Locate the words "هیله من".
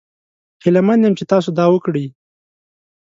0.63-0.99